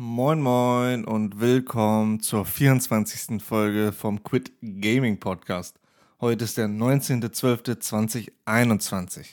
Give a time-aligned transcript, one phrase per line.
[0.00, 3.42] Moin Moin und willkommen zur 24.
[3.42, 5.80] Folge vom Quit Gaming Podcast.
[6.20, 9.26] Heute ist der 19.12.2021.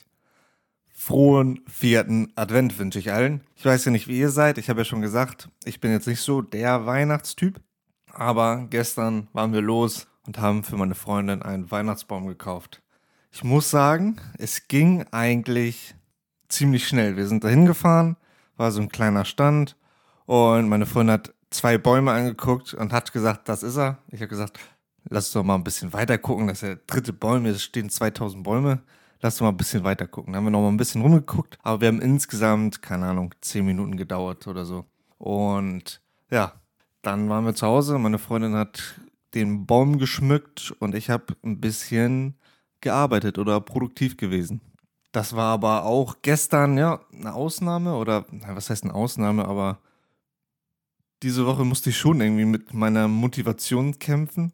[0.87, 3.41] Frohen vierten Advent wünsche ich allen.
[3.55, 4.57] Ich weiß ja nicht, wie ihr seid.
[4.57, 7.61] Ich habe ja schon gesagt, ich bin jetzt nicht so der Weihnachtstyp.
[8.11, 12.81] Aber gestern waren wir los und haben für meine Freundin einen Weihnachtsbaum gekauft.
[13.31, 15.93] Ich muss sagen, es ging eigentlich
[16.49, 17.17] ziemlich schnell.
[17.17, 18.17] Wir sind dahin gefahren,
[18.57, 19.75] war so ein kleiner Stand
[20.25, 23.99] und meine Freundin hat zwei Bäume angeguckt und hat gesagt, das ist er.
[24.11, 24.59] Ich habe gesagt,
[25.09, 26.47] lass doch mal ein bisschen weiter gucken.
[26.47, 28.81] Das ist der dritte Baum, hier stehen 2000 Bäume.
[29.21, 30.33] Lass uns mal ein bisschen weiter gucken.
[30.33, 33.65] Dann haben wir noch mal ein bisschen rumgeguckt, aber wir haben insgesamt, keine Ahnung, 10
[33.65, 34.85] Minuten gedauert oder so.
[35.17, 36.53] Und ja,
[37.01, 37.97] dann waren wir zu Hause.
[37.97, 38.99] Meine Freundin hat
[39.33, 42.35] den Baum geschmückt und ich habe ein bisschen
[42.81, 44.61] gearbeitet oder produktiv gewesen.
[45.11, 49.79] Das war aber auch gestern, ja, eine Ausnahme oder, was heißt eine Ausnahme, aber
[51.23, 54.53] diese Woche musste ich schon irgendwie mit meiner Motivation kämpfen.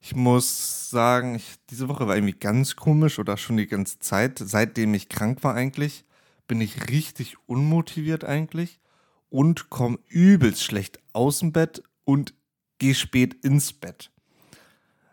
[0.00, 4.38] Ich muss sagen, ich, diese Woche war irgendwie ganz komisch oder schon die ganze Zeit,
[4.38, 6.04] seitdem ich krank war eigentlich,
[6.46, 8.80] bin ich richtig unmotiviert eigentlich
[9.28, 12.34] und komme übelst schlecht aus dem Bett und
[12.78, 14.10] gehe spät ins Bett.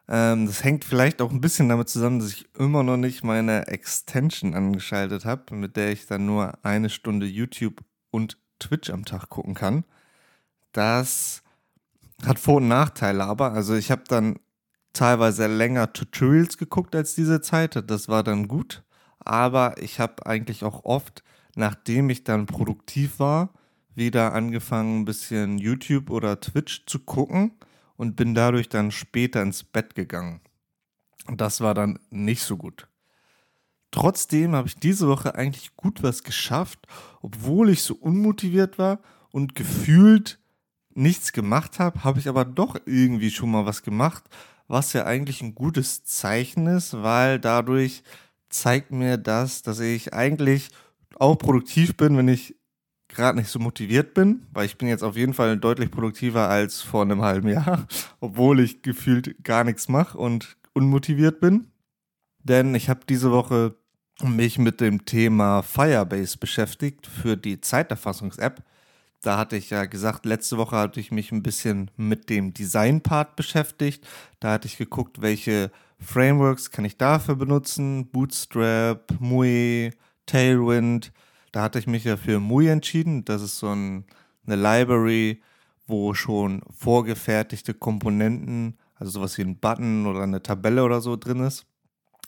[0.08, 3.68] Ähm, das hängt vielleicht auch ein bisschen damit zusammen, dass ich immer noch nicht meine
[3.68, 9.30] Extension angeschaltet habe, mit der ich dann nur eine Stunde YouTube und Twitch am Tag
[9.30, 9.84] gucken kann.
[10.78, 11.42] Das
[12.24, 14.38] hat Vor- und Nachteile, aber also ich habe dann
[14.94, 17.90] teilweise länger Tutorials geguckt als diese Zeit.
[17.90, 18.84] Das war dann gut.
[19.18, 21.24] Aber ich habe eigentlich auch oft,
[21.56, 23.50] nachdem ich dann produktiv war,
[23.96, 27.54] wieder angefangen, ein bisschen YouTube oder Twitch zu gucken
[27.96, 30.42] und bin dadurch dann später ins Bett gegangen.
[31.26, 32.88] Das war dann nicht so gut.
[33.90, 36.86] Trotzdem habe ich diese Woche eigentlich gut was geschafft,
[37.24, 39.00] obwohl ich so unmotiviert war
[39.32, 40.38] und gefühlt
[40.98, 44.24] nichts gemacht habe, habe ich aber doch irgendwie schon mal was gemacht,
[44.68, 48.04] was ja eigentlich ein gutes Zeichen ist, weil dadurch
[48.50, 50.70] zeigt mir das, dass ich eigentlich
[51.16, 52.56] auch produktiv bin, wenn ich
[53.08, 56.82] gerade nicht so motiviert bin, weil ich bin jetzt auf jeden Fall deutlich produktiver als
[56.82, 57.88] vor einem halben Jahr,
[58.20, 61.68] obwohl ich gefühlt gar nichts mache und unmotiviert bin.
[62.44, 63.76] Denn ich habe diese Woche
[64.24, 68.64] mich mit dem Thema Firebase beschäftigt für die Zeiterfassungs-App
[69.22, 73.36] da hatte ich ja gesagt, letzte Woche hatte ich mich ein bisschen mit dem Design-Part
[73.36, 74.08] beschäftigt.
[74.40, 78.08] Da hatte ich geguckt, welche Frameworks kann ich dafür benutzen.
[78.12, 79.92] Bootstrap, Mui,
[80.26, 81.12] Tailwind.
[81.52, 83.26] Da hatte ich mich ja für Mui entschieden.
[83.26, 84.06] Das ist so ein,
[84.46, 85.42] eine Library,
[85.88, 91.40] wo schon vorgefertigte Komponenten, also sowas wie ein Button oder eine Tabelle oder so drin
[91.40, 91.66] ist,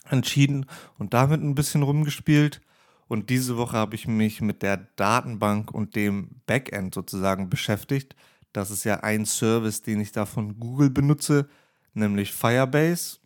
[0.09, 0.65] entschieden
[0.97, 2.61] und damit ein bisschen rumgespielt.
[3.09, 8.15] Und diese Woche habe ich mich mit der Datenbank und dem Backend sozusagen beschäftigt.
[8.53, 11.49] Das ist ja ein Service, den ich da von Google benutze,
[11.95, 13.17] nämlich Firebase.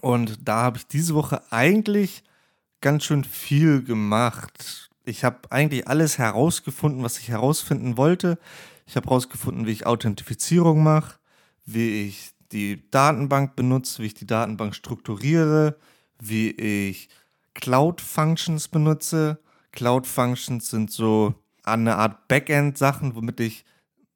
[0.00, 2.24] Und da habe ich diese Woche eigentlich
[2.80, 4.90] ganz schön viel gemacht.
[5.04, 8.38] Ich habe eigentlich alles herausgefunden, was ich herausfinden wollte.
[8.86, 11.18] Ich habe herausgefunden, wie ich Authentifizierung mache,
[11.66, 15.76] wie ich die Datenbank benutze, wie ich die Datenbank strukturiere,
[16.18, 17.10] wie ich
[17.60, 19.38] Cloud Functions benutze.
[19.72, 23.64] Cloud Functions sind so eine Art Backend-Sachen, womit ich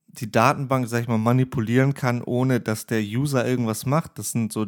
[0.06, 4.18] die Datenbank, sag ich mal, manipulieren kann, ohne dass der User irgendwas macht.
[4.18, 4.66] Das sind so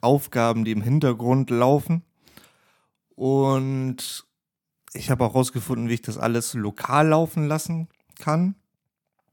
[0.00, 2.02] Aufgaben, die im Hintergrund laufen.
[3.16, 4.24] Und
[4.92, 7.88] ich habe auch herausgefunden, wie ich das alles lokal laufen lassen
[8.18, 8.54] kann.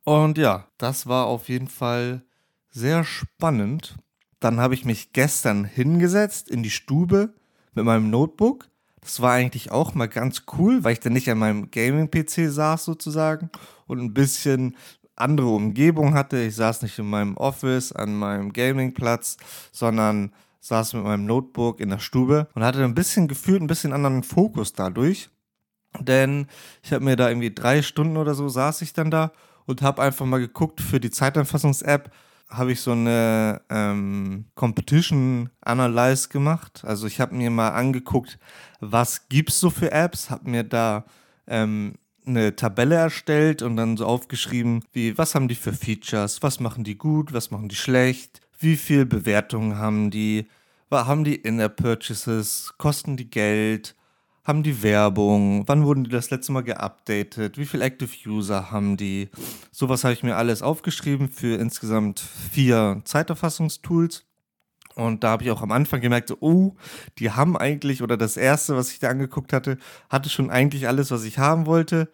[0.03, 2.24] Und ja, das war auf jeden Fall
[2.72, 3.97] sehr spannend.
[4.40, 7.36] Dann habe ich mich gestern hingesetzt in die Stube
[7.74, 8.71] mit meinem Notebook
[9.01, 12.85] das war eigentlich auch mal ganz cool, weil ich dann nicht an meinem Gaming-PC saß
[12.85, 13.50] sozusagen
[13.88, 14.78] und ein bisschen
[15.16, 16.41] andere Umgebung hatte.
[16.41, 19.38] Ich saß nicht in meinem Office, an meinem Gaming-Platz,
[19.72, 23.94] sondern saß mit meinem Notebook in der Stube und hatte ein bisschen gefühlt, ein bisschen
[23.94, 25.29] anderen Fokus dadurch.
[26.00, 26.47] Denn
[26.84, 29.31] ich habe mir da irgendwie drei Stunden oder so saß ich dann da
[29.66, 32.11] und habe einfach mal geguckt für die Zeitanfassungs-App,
[32.52, 36.84] habe ich so eine ähm, Competition Analyze gemacht.
[36.86, 38.38] Also ich habe mir mal angeguckt,
[38.80, 41.06] was gibt's so für Apps, habe mir da
[41.48, 41.96] ähm,
[42.26, 46.84] eine Tabelle erstellt und dann so aufgeschrieben, wie was haben die für Features, was machen
[46.84, 50.48] die gut, was machen die schlecht, wie viel Bewertungen haben die,
[50.92, 53.96] haben die In-App Purchases, kosten die Geld,
[54.43, 55.64] haben die Werbung?
[55.67, 57.58] Wann wurden die das letzte Mal geupdatet?
[57.58, 59.29] Wie viele Active User haben die?
[59.72, 64.26] Sowas habe ich mir alles aufgeschrieben für insgesamt vier Zeiterfassungstools.
[64.96, 66.76] Und da habe ich auch am Anfang gemerkt, so, oh,
[67.17, 69.78] die haben eigentlich, oder das erste, was ich da angeguckt hatte,
[70.09, 72.09] hatte schon eigentlich alles, was ich haben wollte.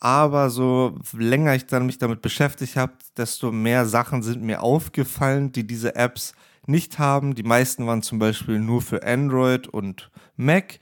[0.00, 5.52] aber so länger ich dann mich damit beschäftigt habe, desto mehr Sachen sind mir aufgefallen,
[5.52, 6.32] die diese Apps
[6.66, 7.34] nicht haben.
[7.34, 10.80] Die meisten waren zum Beispiel nur für Android und Mac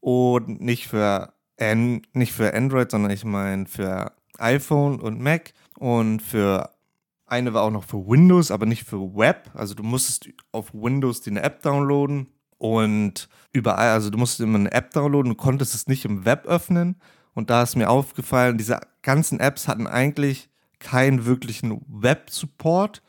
[0.00, 6.20] und nicht für, An nicht für Android, sondern ich meine für iPhone und Mac und
[6.20, 6.70] für
[7.26, 9.50] eine war auch noch für Windows, aber nicht für Web.
[9.54, 14.58] Also du musstest auf Windows die eine App downloaden und überall, also du musstest immer
[14.58, 17.00] eine App downloaden, du konntest es nicht im Web öffnen.
[17.32, 23.02] Und da ist mir aufgefallen, diese ganzen Apps hatten eigentlich keinen wirklichen Web-Support.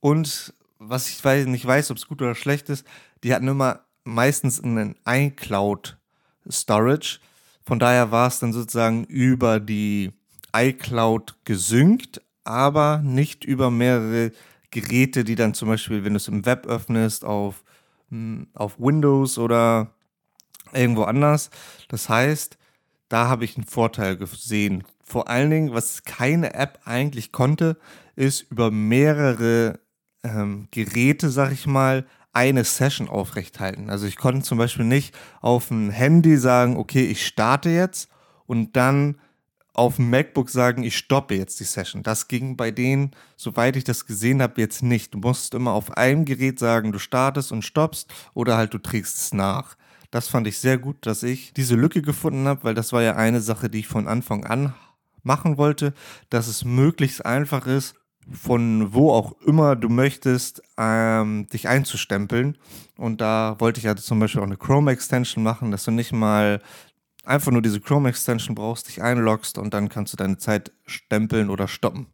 [0.00, 2.86] Und was ich weiß, nicht weiß, ob es gut oder schlecht ist,
[3.22, 4.96] die hatten immer meistens einen
[6.46, 7.18] iCloud-Storage.
[7.64, 10.12] Von daher war es dann sozusagen über die
[10.54, 14.32] iCloud gesynkt, aber nicht über mehrere
[14.70, 17.64] Geräte, die dann zum Beispiel, wenn du es im Web öffnest, auf,
[18.10, 19.90] hm, auf Windows oder
[20.72, 21.50] irgendwo anders.
[21.88, 22.56] Das heißt,
[23.08, 24.84] da habe ich einen Vorteil gesehen.
[25.02, 27.76] Vor allen Dingen, was keine App eigentlich konnte,
[28.16, 29.78] ist über mehrere
[30.22, 32.06] ähm, Geräte, sag ich mal,
[32.36, 33.88] eine Session aufrechthalten.
[33.88, 38.10] Also ich konnte zum Beispiel nicht auf dem Handy sagen, okay, ich starte jetzt
[38.44, 39.18] und dann
[39.72, 42.02] auf dem MacBook sagen, ich stoppe jetzt die Session.
[42.02, 45.14] Das ging bei denen, soweit ich das gesehen habe, jetzt nicht.
[45.14, 49.16] Du musst immer auf einem Gerät sagen, du startest und stoppst oder halt du trägst
[49.16, 49.76] es nach.
[50.10, 53.16] Das fand ich sehr gut, dass ich diese Lücke gefunden habe, weil das war ja
[53.16, 54.74] eine Sache, die ich von Anfang an
[55.22, 55.94] machen wollte,
[56.28, 57.94] dass es möglichst einfach ist,
[58.30, 62.58] von wo auch immer du möchtest, ähm, dich einzustempeln.
[62.96, 66.60] Und da wollte ich also zum Beispiel auch eine Chrome-Extension machen, dass du nicht mal
[67.24, 71.68] einfach nur diese Chrome-Extension brauchst, dich einloggst und dann kannst du deine Zeit stempeln oder
[71.68, 72.06] stoppen.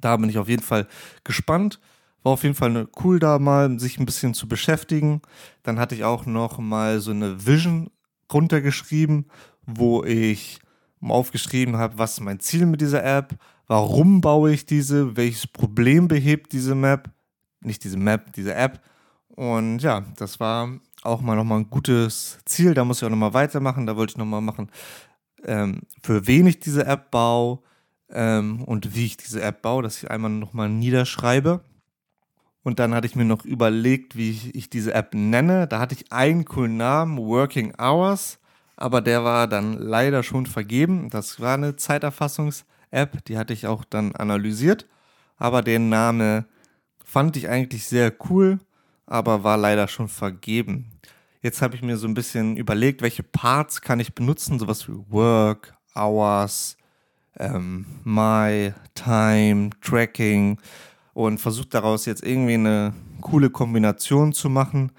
[0.00, 0.86] Da bin ich auf jeden Fall
[1.24, 1.80] gespannt.
[2.22, 5.22] War auf jeden Fall eine, cool, da mal sich ein bisschen zu beschäftigen.
[5.62, 7.90] Dann hatte ich auch noch mal so eine Vision
[8.32, 9.26] runtergeschrieben,
[9.66, 10.60] wo ich
[11.00, 13.36] aufgeschrieben habe, was ist mein Ziel mit dieser App,
[13.68, 17.10] warum baue ich diese, welches Problem behebt diese Map,
[17.60, 18.80] nicht diese Map, diese App.
[19.28, 20.68] Und ja, das war
[21.02, 22.74] auch mal nochmal ein gutes Ziel.
[22.74, 23.86] Da muss ich auch nochmal weitermachen.
[23.86, 24.70] Da wollte ich nochmal machen,
[25.44, 27.60] ähm, für wen ich diese App baue
[28.10, 31.62] ähm, und wie ich diese App baue, dass ich einmal nochmal niederschreibe.
[32.62, 35.66] Und dann hatte ich mir noch überlegt, wie ich, diese App nenne.
[35.68, 38.38] Da hatte ich einen coolen Namen, Working Hours,
[38.76, 41.08] aber der war dann leider schon vergeben.
[41.08, 42.66] Das war eine Zeiterfassungs-App,
[43.28, 44.86] die hatte ich auch dann analysiert.
[45.36, 46.44] Aber den Namen
[47.04, 48.58] fand ich eigentlich sehr cool
[49.08, 50.90] aber war leider schon vergeben.
[51.42, 54.98] Jetzt habe ich mir so ein bisschen überlegt, welche Parts kann ich benutzen, sowas wie
[55.08, 56.76] Work, Hours,
[57.38, 60.58] ähm, My, Time, Tracking
[61.14, 64.92] und versucht daraus jetzt irgendwie eine coole Kombination zu machen,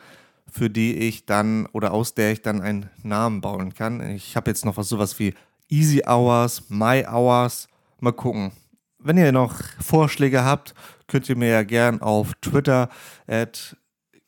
[0.51, 4.01] für die ich dann oder aus der ich dann einen Namen bauen kann.
[4.09, 5.35] Ich habe jetzt noch was sowas wie
[5.69, 7.68] Easy Hours, My Hours.
[8.01, 8.51] Mal gucken.
[8.97, 10.73] Wenn ihr noch Vorschläge habt,
[11.07, 12.89] könnt ihr mir ja gern auf Twitter
[13.27, 13.75] at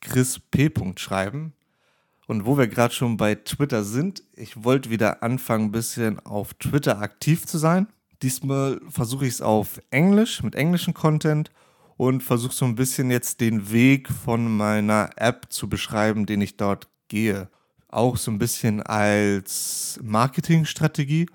[0.02, 0.70] Chris P.
[0.98, 1.54] schreiben.
[2.28, 6.54] Und wo wir gerade schon bei Twitter sind, ich wollte wieder anfangen, ein bisschen auf
[6.56, 7.88] Twitter aktiv zu sein.
[8.22, 11.52] Diesmal versuche ich es auf Englisch, mit englischem Content
[11.98, 16.58] und versuche so ein bisschen jetzt den Weg von meiner App zu beschreiben, den ich
[16.58, 17.50] dort gehe.
[17.88, 21.28] Auch so ein bisschen als Marketingstrategie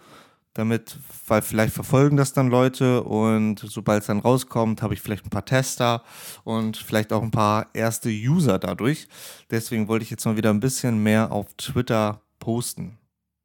[0.58, 5.26] damit, weil vielleicht verfolgen das dann Leute und sobald es dann rauskommt, habe ich vielleicht
[5.26, 6.02] ein paar Tester
[6.44, 9.08] und vielleicht auch ein paar erste User dadurch.
[9.50, 12.98] Deswegen wollte ich jetzt mal wieder ein bisschen mehr auf Twitter posten.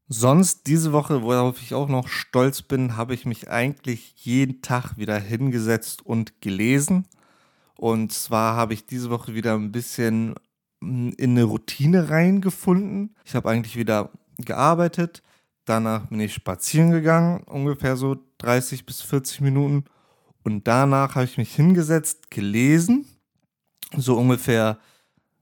[0.07, 4.97] Sonst diese Woche, worauf ich auch noch stolz bin, habe ich mich eigentlich jeden Tag
[4.97, 7.07] wieder hingesetzt und gelesen.
[7.77, 10.35] Und zwar habe ich diese Woche wieder ein bisschen
[10.81, 13.15] in eine Routine reingefunden.
[13.23, 15.23] Ich habe eigentlich wieder gearbeitet,
[15.65, 19.85] Danach bin ich spazieren gegangen, ungefähr so 30 bis 40 Minuten.
[20.43, 23.05] Und danach habe ich mich hingesetzt, gelesen,
[23.95, 24.79] so ungefähr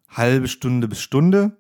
[0.10, 1.58] halbe Stunde bis Stunde.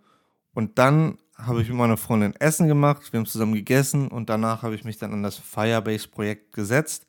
[0.53, 4.61] Und dann habe ich mit meiner Freundin Essen gemacht, wir haben zusammen gegessen und danach
[4.61, 7.05] habe ich mich dann an das Firebase-Projekt gesetzt.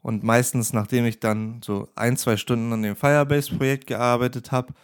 [0.00, 4.74] Und meistens, nachdem ich dann so ein, zwei Stunden an dem Firebase-Projekt gearbeitet habe,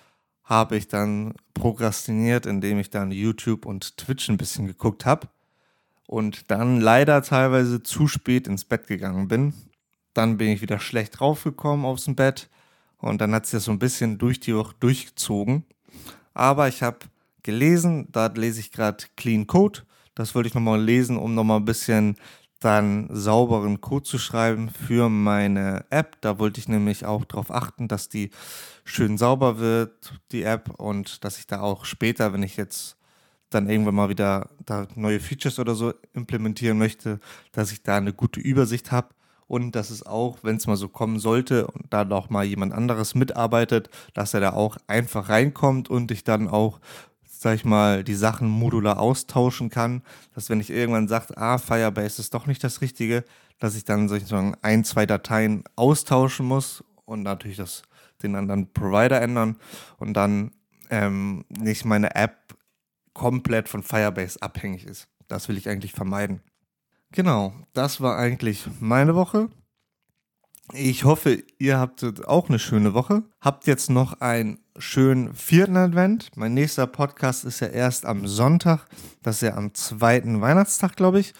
[0.42, 5.28] habe ich dann prokrastiniert, indem ich dann YouTube und Twitch ein bisschen geguckt habe
[6.06, 9.54] und dann leider teilweise zu spät ins Bett gegangen bin.
[10.12, 12.48] Dann bin ich wieder schlecht raufgekommen aus dem Bett
[12.98, 15.64] und dann hat sich das so ein bisschen durch die Woche durchgezogen.
[16.34, 16.98] Aber ich habe
[17.42, 19.80] gelesen, da lese ich gerade Clean Code.
[20.14, 22.16] Das wollte ich nochmal lesen, um nochmal ein bisschen
[22.60, 26.16] dann sauberen Code zu schreiben für meine App.
[26.22, 28.30] Da wollte ich nämlich auch darauf achten, dass die
[28.84, 32.96] schön sauber wird, die App, und dass ich da auch später, wenn ich jetzt
[33.54, 37.20] dann irgendwann mal wieder da neue Features oder so implementieren möchte,
[37.52, 39.08] dass ich da eine gute Übersicht habe
[39.46, 42.72] und dass es auch, wenn es mal so kommen sollte und da noch mal jemand
[42.72, 46.80] anderes mitarbeitet, dass er da auch einfach reinkommt und ich dann auch
[47.44, 50.02] sag ich mal, die Sachen modular austauschen kann,
[50.34, 53.22] dass wenn ich irgendwann sage, ah, Firebase ist doch nicht das Richtige,
[53.58, 57.82] dass ich dann sozusagen ein, zwei Dateien austauschen muss und natürlich das,
[58.22, 59.56] den anderen Provider ändern
[59.98, 60.52] und dann
[60.88, 62.53] ähm, nicht meine App
[63.14, 65.08] komplett von Firebase abhängig ist.
[65.28, 66.42] Das will ich eigentlich vermeiden.
[67.12, 69.48] Genau, das war eigentlich meine Woche.
[70.72, 73.22] Ich hoffe, ihr habt auch eine schöne Woche.
[73.40, 76.30] Habt jetzt noch einen schönen vierten Advent.
[76.36, 78.86] Mein nächster Podcast ist ja erst am Sonntag.
[79.22, 81.34] Das ist ja am zweiten Weihnachtstag, glaube ich.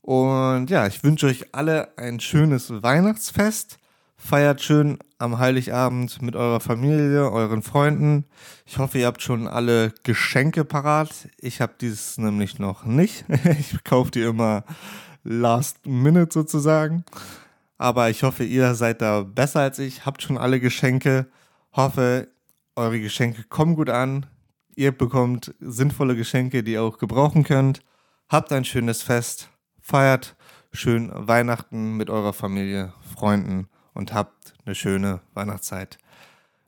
[0.00, 3.78] Und ja, ich wünsche euch alle ein schönes Weihnachtsfest.
[4.24, 8.24] Feiert schön am Heiligabend mit eurer Familie, euren Freunden.
[8.64, 11.28] Ich hoffe, ihr habt schon alle Geschenke parat.
[11.38, 13.24] Ich habe dieses nämlich noch nicht.
[13.58, 14.62] Ich kaufe die immer
[15.24, 17.04] last minute sozusagen.
[17.78, 21.26] Aber ich hoffe, ihr seid da besser als ich, habt schon alle Geschenke.
[21.72, 22.28] Hoffe,
[22.76, 24.26] eure Geschenke kommen gut an.
[24.76, 27.82] Ihr bekommt sinnvolle Geschenke, die ihr auch gebrauchen könnt.
[28.28, 29.50] Habt ein schönes Fest.
[29.80, 30.36] Feiert
[30.72, 35.98] schön Weihnachten mit eurer Familie, Freunden und habt eine schöne Weihnachtszeit.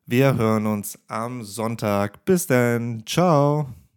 [0.07, 2.25] Wir hören uns am Sonntag.
[2.25, 3.05] Bis dann.
[3.07, 3.69] Ciao.